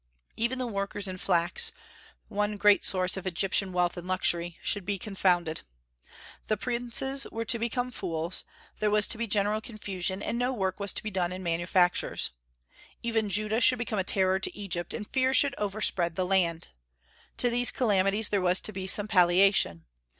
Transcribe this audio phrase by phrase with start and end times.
[0.35, 1.71] Even the workers in flax
[2.27, 5.61] (one great source of Egyptian wealth and luxury) should be confounded.
[6.47, 8.43] The princes were to become fools;
[8.79, 12.31] there was to be general confusion, and no work was to be done in manufactures.
[13.03, 16.69] Even Judah should become a terror to Egypt, and fear should overspread the land.
[17.37, 19.85] To these calamities there was to be some palliation.